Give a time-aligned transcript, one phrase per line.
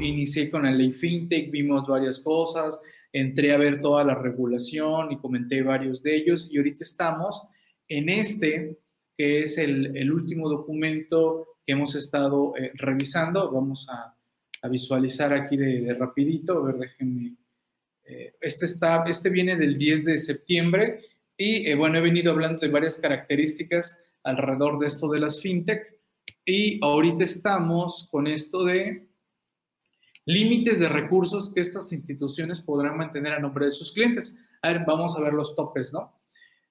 [0.00, 2.80] inicié con la ley FinTech, vimos varias cosas,
[3.12, 7.42] entré a ver toda la regulación y comenté varios de ellos y ahorita estamos
[7.88, 8.78] en este,
[9.16, 13.50] que es el, último documento que hemos estado eh, revisando.
[13.50, 14.16] Vamos a,
[14.68, 17.34] visualizar aquí de, rapidito, a ver, déjenme.
[18.04, 21.00] Eh, este, está, este viene del 10 de septiembre
[21.34, 25.98] y eh, bueno, he venido hablando de varias características alrededor de esto de las fintech
[26.44, 29.09] y ahorita estamos con esto de
[30.30, 34.38] límites de recursos que estas instituciones podrán mantener a nombre de sus clientes.
[34.62, 36.20] A ver, vamos a ver los topes, ¿no?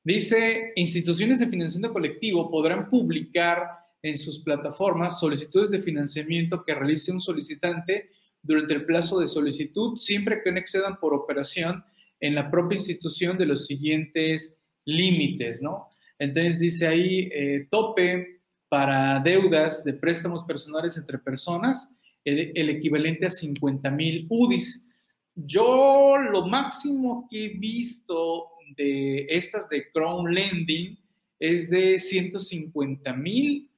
[0.04, 3.68] Dice, instituciones de financiamiento colectivo podrán publicar
[4.02, 9.98] en sus plataformas solicitudes de financiamiento que realice un solicitante durante el plazo de solicitud,
[9.98, 11.84] siempre que no excedan por operación
[12.21, 15.90] en la propia institución de los siguientes límites, ¿no?
[16.18, 21.93] Entonces dice ahí, eh, tope para deudas de préstamos personales entre personas,
[22.30, 24.88] el, equivalente a 50 mil UDIs.
[25.35, 30.98] Yo lo máximo que he visto de estas de Crown Lending
[31.40, 33.70] es de 150 mil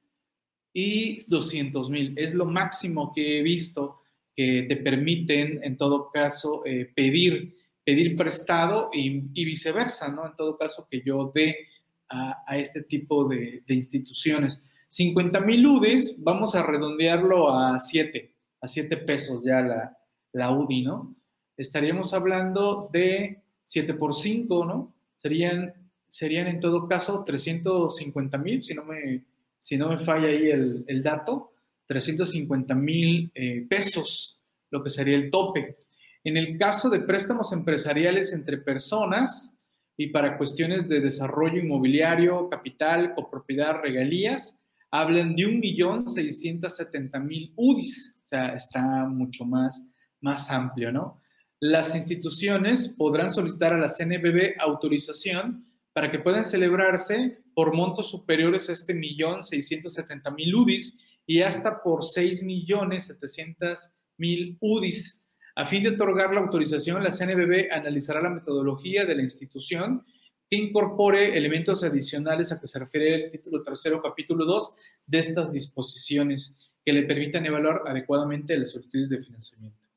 [0.72, 2.14] y 200 mil.
[2.16, 4.00] Es lo máximo que he visto
[4.34, 10.26] que te permiten, en todo caso, eh, pedir, pedir prestado y, viceversa, ¿no?
[10.26, 11.68] En todo caso, que yo dé
[12.08, 14.60] a, este tipo de, instituciones.
[14.88, 18.31] 50 mil UDIs, vamos a redondearlo a 7
[18.62, 19.98] a 7 pesos ya la,
[20.32, 21.16] la UDI, ¿no?
[21.56, 24.94] Estaríamos hablando de 7 por 5, ¿no?
[25.18, 25.74] Serían,
[26.08, 29.24] serían en todo caso 350 mil, si, no me,
[29.58, 31.52] si no me falla ahí el, el dato,
[31.86, 34.38] 350 mil eh, pesos,
[34.70, 35.76] lo que sería el tope.
[36.24, 39.56] En el caso de préstamos empresariales entre personas
[39.96, 44.60] y para cuestiones de desarrollo inmobiliario, capital, copropiedad, regalías,
[44.90, 51.20] hablan de 1.670.000 UDIs está mucho más, más amplio, ¿no?
[51.60, 58.68] Las instituciones podrán solicitar a la CNBB autorización para que puedan celebrarse por montos superiores
[58.68, 65.24] a este millón seiscientos setenta mil UDIs y hasta por seis millones setecientos mil UDIs.
[65.54, 70.04] A fin de otorgar la autorización, la CNBB analizará la metodología de la institución
[70.48, 74.74] que incorpore elementos adicionales a que se refiere el título tercero, capítulo 2
[75.06, 79.88] de estas disposiciones que le permitan evaluar adecuadamente las solicitudes de financiamiento.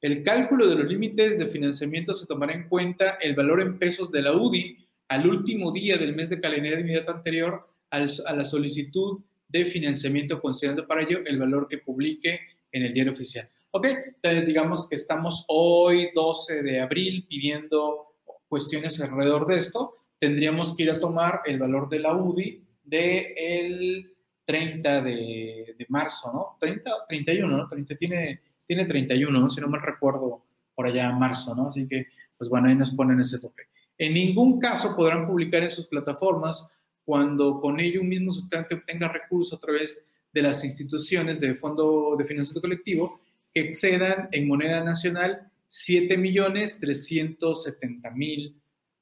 [0.00, 4.10] El cálculo de los límites de financiamiento se tomará en cuenta el valor en pesos
[4.12, 4.76] de la UDI
[5.08, 10.86] al último día del mes de calendario inmediato anterior a la solicitud de financiamiento, considerando
[10.86, 12.40] para ello el valor que publique
[12.72, 13.48] en el diario oficial.
[13.70, 18.14] Ok, entonces digamos que estamos hoy, 12 de abril, pidiendo
[18.48, 19.94] cuestiones alrededor de esto.
[20.18, 24.13] Tendríamos que ir a tomar el valor de la UDI de el
[24.44, 26.56] 30 de, marzo, ¿no?
[26.60, 27.68] 30, 31, ¿no?
[27.68, 29.50] 30, tiene, tiene 31, ¿no?
[29.50, 30.42] Si no me recuerdo
[30.74, 31.68] por allá marzo, ¿no?
[31.68, 33.68] Así que, pues bueno, ahí nos ponen ese tope.
[33.96, 36.68] En ningún caso podrán publicar en sus plataformas
[37.04, 42.16] cuando con ello un mismo sustantivo obtenga recursos a través de las instituciones de Fondo
[42.18, 43.20] de Financiamiento Colectivo
[43.52, 48.52] que excedan en moneda nacional 7.370.000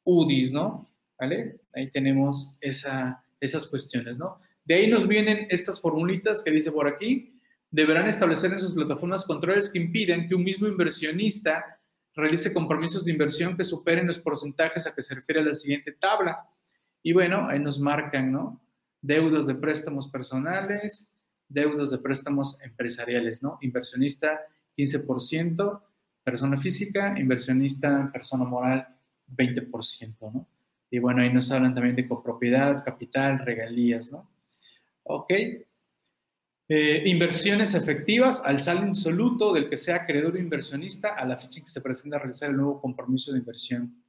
[0.04, 0.86] UDIs, ¿no?
[1.18, 1.60] ¿Vale?
[1.74, 4.38] Ahí tenemos esa, esas cuestiones, ¿no?
[4.64, 7.40] De ahí nos vienen estas formulitas que dice por aquí.
[7.70, 11.80] Deberán establecer en sus plataformas controles que impiden que un mismo inversionista
[12.14, 16.46] realice compromisos de inversión que superen los porcentajes a que se refiere la siguiente tabla.
[17.02, 18.62] Y bueno, ahí nos marcan, ¿no?
[19.00, 21.10] Deudas de préstamos personales,
[21.48, 23.58] deudas de préstamos empresariales, ¿no?
[23.62, 24.40] Inversionista
[24.76, 25.82] 15%,
[26.22, 28.86] persona física, inversionista persona moral
[29.34, 30.46] 20%, ¿no?
[30.90, 34.28] Y bueno, ahí nos hablan también de copropiedad, capital, regalías, ¿no?
[35.04, 35.30] ¿Ok?
[36.68, 41.58] Eh, inversiones efectivas al saldo insoluto del que sea acreedor o inversionista a la fecha
[41.58, 44.02] en que se presenta realizar el nuevo compromiso de inversión.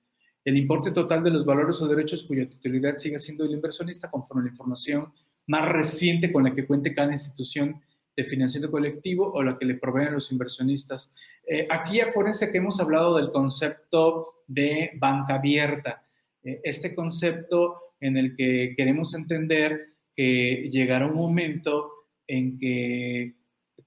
[0.45, 4.41] El importe total de los valores o derechos cuya titularidad siga siendo el inversionista conforme
[4.41, 5.11] a la información
[5.47, 7.81] más reciente con la que cuente cada institución
[8.15, 11.13] de financiamiento colectivo o la que le proveen los inversionistas.
[11.47, 16.05] Eh, aquí acuérdense que hemos hablado del concepto de banca abierta.
[16.43, 21.91] Eh, este concepto en el que queremos entender que llegará un momento
[22.27, 23.33] en que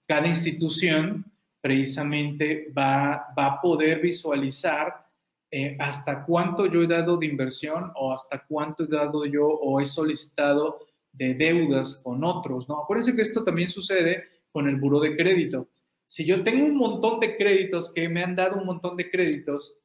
[0.06, 1.24] cada institución
[1.60, 5.06] precisamente va, va a poder visualizar
[5.50, 9.80] eh, hasta cuánto yo he dado de inversión o hasta cuánto he dado yo o
[9.80, 12.82] he solicitado de deudas con otros, ¿no?
[12.82, 15.68] Acuérdense que esto también sucede con el buro de crédito.
[16.06, 19.78] Si yo tengo un montón de créditos que me han dado un montón de créditos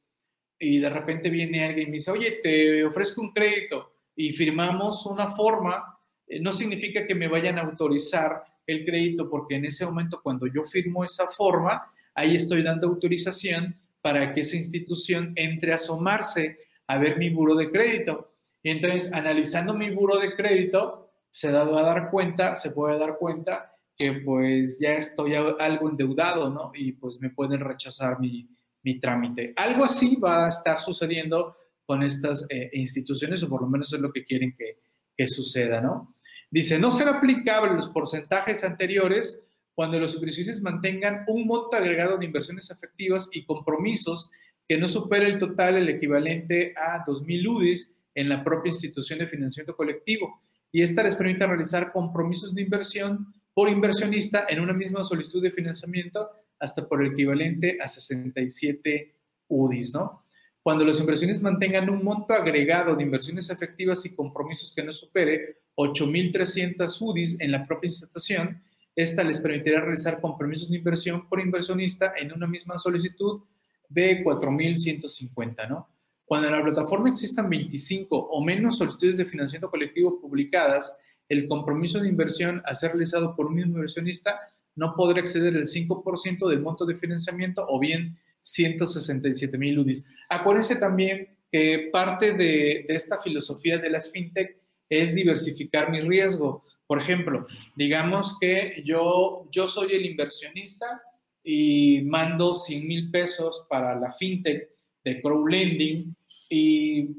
[0.60, 5.06] y de repente viene alguien y me dice, oye, te ofrezco un crédito y firmamos
[5.06, 6.00] una forma
[6.40, 10.64] no significa que me vayan a autorizar el crédito, porque en ese momento cuando yo
[10.64, 16.98] firmo esa forma, ahí estoy dando autorización para que esa institución entre a asomarse a
[16.98, 18.34] ver mi buro de crédito.
[18.64, 23.18] Y entonces, analizando mi buro de crédito, se va a dar cuenta, se puede dar
[23.18, 26.72] cuenta que pues ya estoy algo endeudado, ¿no?
[26.74, 28.50] Y pues me pueden rechazar mi,
[28.84, 29.54] mi trámite.
[29.56, 31.56] Algo así va a estar sucediendo
[31.86, 34.80] con estas eh, instituciones, o por lo menos es lo que quieren que,
[35.16, 36.16] que suceda, ¿no?
[36.52, 42.26] Dice, no será aplicable los porcentajes anteriores cuando los inversionistas mantengan un monto agregado de
[42.26, 44.30] inversiones efectivas y compromisos
[44.68, 49.28] que no supere el total, el equivalente a 2.000 UDIs en la propia institución de
[49.28, 50.42] financiamiento colectivo.
[50.74, 55.52] Y esta les permite realizar compromisos de inversión por inversionista en una misma solicitud de
[55.52, 59.16] financiamiento hasta por el equivalente a 67
[59.48, 60.26] UDIs, ¿no?
[60.62, 65.61] Cuando los inversionistas mantengan un monto agregado de inversiones efectivas y compromisos que no supere
[65.76, 68.62] 8.300 UDIs en la propia institución,
[68.96, 73.42] esta les permitirá realizar compromisos de inversión por inversionista en una misma solicitud
[73.88, 75.88] de 4.150, ¿no?
[76.26, 80.98] Cuando en la plataforma existan 25 o menos solicitudes de financiamiento colectivo publicadas,
[81.28, 84.40] el compromiso de inversión a ser realizado por un mismo inversionista
[84.76, 90.06] no podrá exceder el 5% del monto de financiamiento o bien 167 mil UDIs.
[90.30, 94.61] Acuérdense también que parte de, de, esta filosofía de las fintech
[94.92, 96.66] es diversificar mi riesgo.
[96.86, 101.02] Por ejemplo, digamos que yo, yo soy el inversionista
[101.44, 104.70] y mando 100 mil pesos para la fintech
[105.04, 106.16] de crowdlending
[106.50, 107.10] y,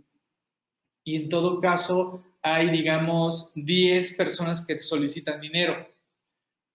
[1.03, 5.89] y en todo caso hay, digamos, 10 personas que solicitan dinero.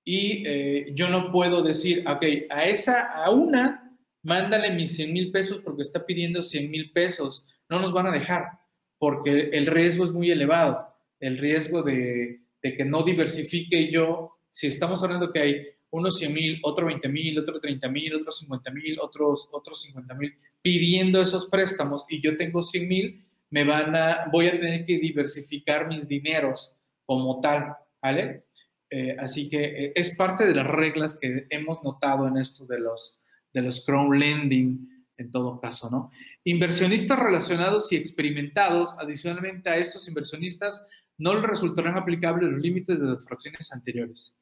[0.03, 5.31] Y eh, yo no puedo decir, ok, a esa, a una, mándale mis 100 mil
[5.31, 7.45] pesos porque está pidiendo 100 mil pesos.
[7.69, 8.59] No nos van a dejar
[8.97, 10.86] porque el riesgo es muy elevado.
[11.19, 16.33] El riesgo de, de que no diversifique yo, si estamos hablando que hay unos 100
[16.33, 21.21] mil, otro 20 mil, otro 30 mil, otros 50 mil, otros, otros 50 mil, pidiendo
[21.21, 25.87] esos préstamos y yo tengo 100 mil, me van a, voy a tener que diversificar
[25.87, 28.45] mis dineros como tal, ¿vale?
[28.89, 32.79] Eh, así que eh, es parte de las reglas que hemos notado en esto de
[32.79, 33.19] los,
[33.53, 36.11] de los crowdlending, en todo caso, ¿no?
[36.43, 40.85] Inversionistas relacionados y experimentados, adicionalmente a estos inversionistas,
[41.17, 44.37] no les resultarán aplicables los límites de las fracciones anteriores.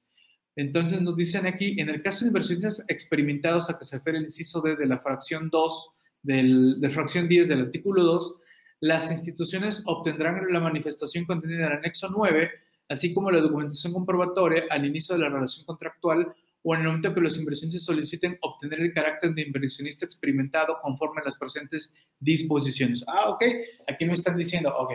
[0.56, 4.26] Entonces nos dicen aquí, en el caso de inversionistas experimentados a que se refiere el
[4.26, 5.90] inciso D de la fracción 2,
[6.24, 8.36] del, de fracción 10 del artículo 2,
[8.82, 12.52] las instituciones obtendrán la manifestación contenida en el anexo 9,
[12.90, 16.34] así como la documentación comprobatoria al inicio de la relación contractual
[16.64, 21.22] o en el momento que los inversionistas soliciten obtener el carácter de inversionista experimentado conforme
[21.22, 23.04] a las presentes disposiciones.
[23.08, 23.44] Ah, ok,
[23.88, 24.94] aquí me están diciendo, ok,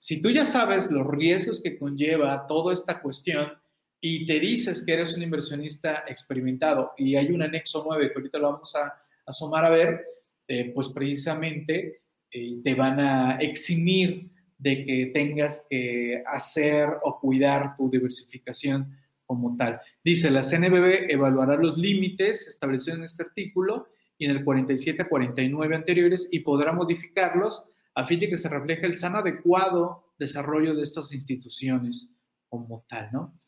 [0.00, 3.52] si tú ya sabes los riesgos que conlleva toda esta cuestión,
[4.00, 8.38] y te dices que eres un inversionista experimentado y hay un anexo 9 que ahorita
[8.38, 8.94] lo vamos a
[9.26, 10.06] asomar a ver,
[10.48, 12.00] eh, pues precisamente
[12.30, 18.96] eh, te van a eximir de que tengas que hacer o cuidar tu diversificación
[19.26, 19.80] como tal.
[20.02, 23.88] Dice, la CNBB evaluará los límites establecidos en este artículo
[24.18, 27.64] y en el 47 a 49 anteriores y podrá modificarlos
[27.94, 32.12] a fin de que se refleje el sano adecuado desarrollo de estas instituciones
[32.48, 33.40] como tal, ¿no?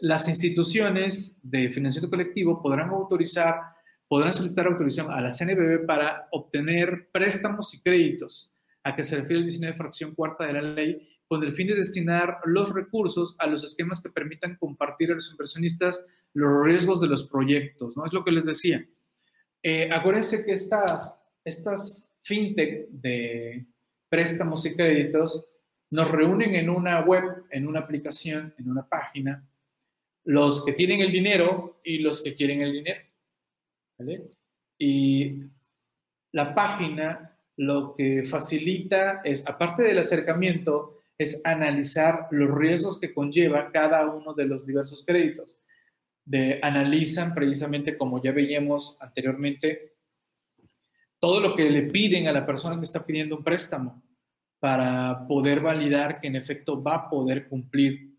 [0.00, 3.56] las instituciones de financiamiento colectivo podrán autorizar,
[4.06, 9.40] podrán solicitar autorización a la CNBB para obtener préstamos y créditos a que se refiere
[9.40, 13.36] el diseño de fracción cuarta de la ley con el fin de destinar los recursos
[13.38, 18.06] a los esquemas que permitan compartir a los inversionistas los riesgos de los proyectos, ¿no?
[18.06, 18.86] Es lo que les decía.
[19.62, 23.66] Eh, acuérdense que estas, estas fintech de
[24.08, 25.46] préstamos y créditos
[25.90, 29.46] nos reúnen en una web, en una aplicación, en una página,
[30.24, 33.00] los que tienen el dinero y los que quieren el dinero.
[34.78, 35.42] Y
[36.32, 43.72] la página lo que facilita es, aparte del acercamiento, es analizar los riesgos que conlleva
[43.72, 45.58] cada uno de los diversos créditos.
[46.24, 49.94] De, analizan precisamente, como ya veíamos anteriormente,
[51.18, 54.02] todo lo que le piden a la persona que está pidiendo un préstamo
[54.60, 58.14] para poder validar que en efecto va a poder cumplir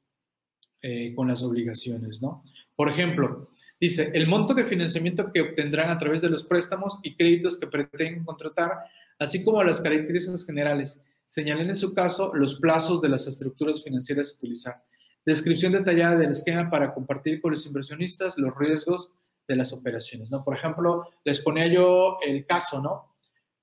[0.81, 2.43] eh, con las obligaciones, ¿no?
[2.75, 7.15] Por ejemplo, dice, el monto de financiamiento que obtendrán a través de los préstamos y
[7.15, 8.71] créditos que pretenden contratar,
[9.17, 11.03] así como las características generales.
[11.25, 14.83] Señalen en su caso los plazos de las estructuras financieras a utilizar.
[15.25, 19.11] Descripción detallada del esquema para compartir con los inversionistas los riesgos
[19.49, 20.43] de las operaciones, ¿no?
[20.43, 23.15] Por ejemplo, les ponía yo el caso, ¿no?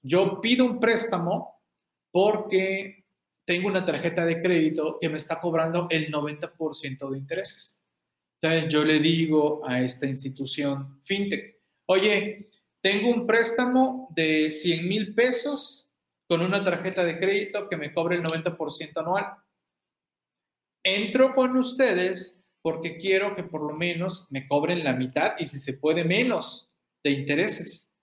[0.02, 1.62] Yo pido un préstamo
[2.10, 3.06] porque
[3.44, 7.84] tengo una tarjeta de crédito que me está cobrando el 90% de intereses.
[8.40, 11.56] Entonces yo le digo a esta institución fintech,
[11.88, 12.50] Oye,
[12.82, 15.88] tengo un préstamo de 100 mil pesos
[16.28, 19.36] con una tarjeta de crédito que me cobre el 90% anual.
[20.82, 22.35] Entro con ustedes
[22.66, 26.74] porque quiero que por lo menos me cobren la mitad y si se puede menos
[27.04, 27.94] de intereses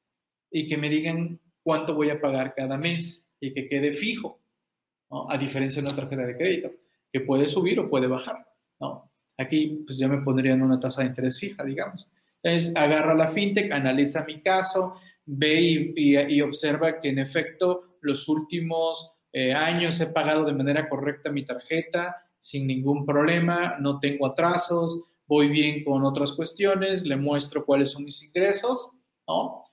[0.50, 4.40] y que me digan cuánto voy a pagar cada mes y que quede fijo,
[5.28, 6.72] a diferencia de una tarjeta de crédito,
[7.12, 8.38] que puede subir o puede bajar.
[8.80, 9.12] ¿no?
[9.38, 12.10] Aquí pues ya me pondrían una tasa de interés fija, digamos.
[12.42, 19.12] Entonces, agarra la fintech, analiza mi caso, ve y, observa que en efecto los últimos
[19.34, 25.02] eh, años he pagado de manera correcta mi tarjeta sin ningún problema, no tengo atrasos,
[25.26, 28.92] voy bien con otras cuestiones, le muestro cuáles son mis ingresos,
[29.26, 29.64] ¿no?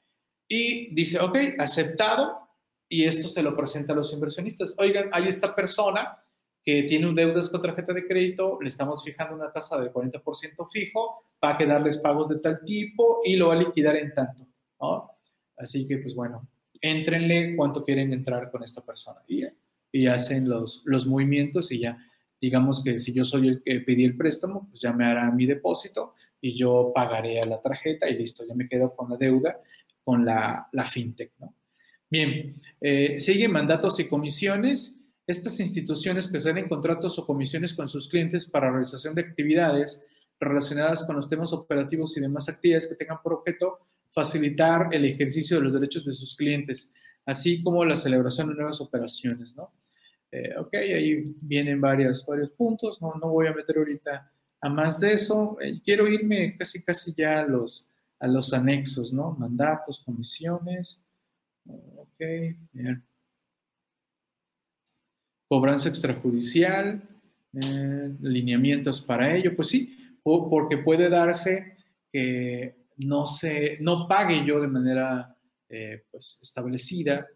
[0.46, 2.48] Y dice, ok, aceptado,
[2.88, 4.76] y esto se lo presenta a los inversionistas.
[4.78, 6.16] Oigan, hay esta persona
[6.62, 11.24] que tiene deudas con tarjeta de crédito, le estamos fijando una tasa de 40% fijo,
[11.42, 14.44] va a quedarles pagos de tal tipo y lo va a liquidar en tanto,
[14.80, 15.10] ¿no?
[15.56, 16.48] Así que, pues bueno,
[16.80, 19.42] entrenle cuánto quieren entrar con esta persona y,
[19.90, 21.98] y hacen los, los movimientos y ya,
[22.40, 25.46] digamos que si yo soy el que pedí el préstamo, pues ya me hará mi
[25.46, 29.60] depósito y yo pagaré a la tarjeta y listo, ya me quedo con la deuda
[30.02, 31.54] con la, fintech, ¿no?
[32.08, 38.08] Bien, eh, siguen mandatos y comisiones estas instituciones que salen contratos o comisiones con sus
[38.08, 40.04] clientes para realización de actividades
[40.40, 43.78] relacionadas con los temas operativos y demás actividades que tengan por objeto
[44.12, 46.92] facilitar el ejercicio de los derechos de sus clientes,
[47.24, 49.72] así como la celebración de nuevas operaciones, ¿no?
[50.32, 55.00] Eh, ok, ahí vienen varios, varios puntos, no, no voy a meter ahorita a más
[55.00, 55.56] de eso.
[55.60, 59.32] Eh, quiero irme casi, casi ya a los, a los anexos, ¿no?
[59.32, 61.02] Mandatos, comisiones.
[61.66, 62.20] Ok,
[62.72, 63.04] bien
[65.50, 67.02] cobranza extrajudicial,
[67.60, 71.76] eh, lineamientos para ello, pues sí, porque puede darse
[72.08, 75.36] que no, se, no pague yo de manera
[75.68, 77.26] eh, pues, establecida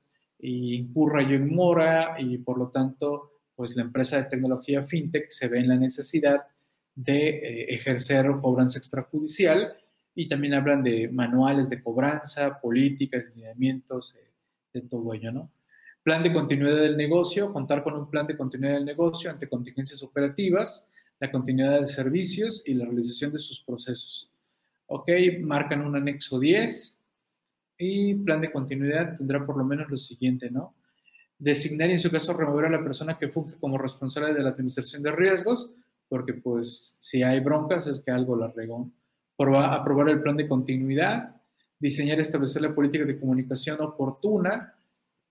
[0.44, 5.30] y incurra yo en mora y por lo tanto pues la empresa de tecnología fintech
[5.30, 6.42] se ve en la necesidad
[6.94, 9.74] de eh, ejercer cobranza extrajudicial
[10.14, 14.16] y también hablan de manuales de cobranza, políticas, lineamientos,
[14.72, 15.50] de todo ello, ¿no?
[16.02, 20.02] Plan de continuidad del negocio, contar con un plan de continuidad del negocio ante contingencias
[20.02, 24.30] operativas, la continuidad de servicios y la realización de sus procesos.
[24.86, 25.08] Ok,
[25.40, 26.93] marcan un anexo 10
[27.84, 30.74] y plan de continuidad tendrá por lo menos lo siguiente, ¿no?
[31.38, 34.50] Designar y en su caso remover a la persona que funge como responsable de la
[34.50, 35.72] administración de riesgos,
[36.08, 38.90] porque pues si hay broncas es que algo la regó.
[39.38, 41.36] Aprobar el plan de continuidad,
[41.78, 44.74] diseñar y establecer la política de comunicación oportuna,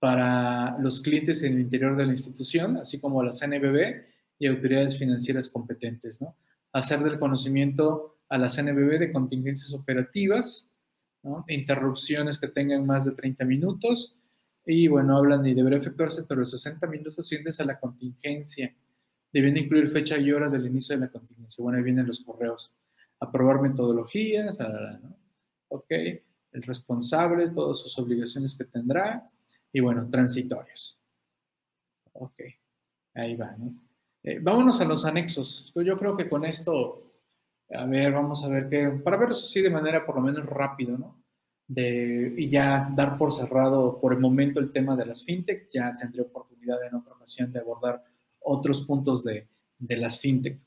[0.04, 4.02] para los clientes en el interior de la institución, así como la CNBB
[4.38, 6.36] y autoridades financieras competentes, ¿no?
[6.74, 10.70] Hacer del conocimiento a la CNBB de contingencias operativas,
[11.24, 11.44] ¿no?
[11.48, 14.16] interrupciones que tengan más de 30 minutos,
[14.66, 18.74] y bueno, hablan y deberá efectuarse pero los 60 minutos siguientes a la contingencia,
[19.32, 21.62] debiendo incluir fecha y hora del inicio de la contingencia.
[21.62, 22.72] Bueno, ahí vienen los correos.
[23.18, 25.16] Aprobar metodologías, ¿no?
[25.68, 29.28] ok, el responsable, todas sus obligaciones que tendrá,
[29.72, 30.98] y bueno, transitorios.
[32.12, 32.40] Ok,
[33.14, 33.74] ahí va, ¿no?
[34.22, 35.72] Eh, vámonos a los anexos.
[35.74, 37.03] Yo creo que con esto,
[37.70, 40.98] a ver, vamos a ver qué, para verlos así de manera por lo menos rápido,
[40.98, 41.22] ¿no?
[41.66, 45.96] De, y ya dar por cerrado por el momento el tema de las fintech, ya
[45.96, 48.04] tendré oportunidad en otra ocasión de abordar
[48.40, 50.60] otros puntos de, de las fintech.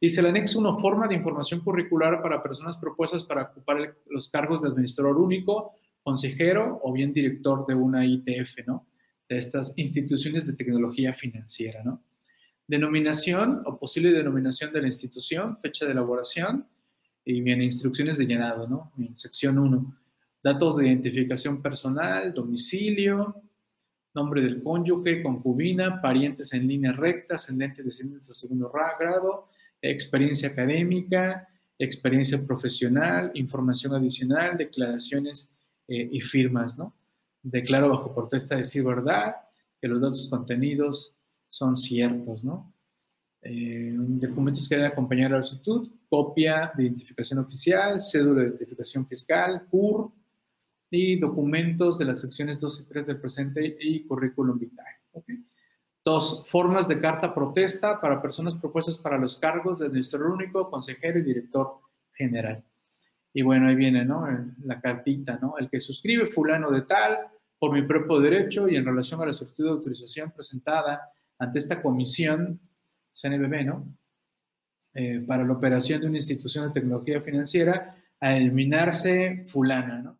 [0.00, 4.62] Dice el anexo 1, forma de información curricular para personas propuestas para ocupar los cargos
[4.62, 8.86] de administrador único, consejero o bien director de una ITF, ¿no?
[9.28, 12.02] De estas instituciones de tecnología financiera, ¿no?
[12.70, 16.68] Denominación o posible denominación de la institución, fecha de elaboración
[17.24, 18.92] y bien instrucciones de llenado, ¿no?
[18.96, 19.92] En sección 1.
[20.40, 23.42] Datos de identificación personal, domicilio,
[24.14, 29.48] nombre del cónyuge, concubina, parientes en línea recta, ascendente, descendientes a segundo grado,
[29.82, 35.52] experiencia académica, experiencia profesional, información adicional, declaraciones
[35.88, 36.94] eh, y firmas, ¿no?
[37.42, 39.34] Declaro bajo protesta decir verdad,
[39.80, 41.16] que los datos contenidos
[41.50, 42.72] son ciertos, ¿no?
[43.42, 49.06] Eh, documentos que deben acompañar a la solicitud, copia de identificación oficial, cédula de identificación
[49.06, 50.12] fiscal, CUR,
[50.90, 54.98] y documentos de las secciones 2 y 3 del presente y currículum vitae.
[56.04, 61.18] Dos, formas de carta protesta para personas propuestas para los cargos de administrador único, consejero
[61.18, 61.78] y director
[62.12, 62.64] general.
[63.32, 64.26] Y bueno, ahí viene, ¿no?
[64.64, 65.56] La cartita, ¿no?
[65.58, 67.18] El que suscribe fulano de tal
[67.58, 71.82] por mi propio derecho y en relación a la solicitud de autorización presentada ante esta
[71.82, 72.60] comisión
[73.12, 73.92] CNBB, ¿no?
[74.94, 80.19] Eh, para la operación de una institución de tecnología financiera a eliminarse fulana, ¿no?